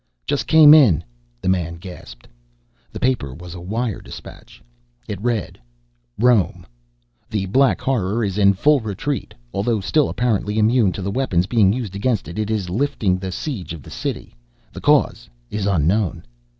[0.25, 1.03] "Just came in,"
[1.43, 2.27] the man gasped.
[2.91, 4.59] The paper was a wire dispatch.
[5.07, 5.59] It read:
[6.17, 6.65] "Rome
[7.29, 9.31] The Black Horror is in full retreat.
[9.53, 13.31] Although still apparently immune to the weapons being used against it, it is lifting the
[13.31, 14.35] siege of this city.
[14.73, 16.23] The cause is unknown."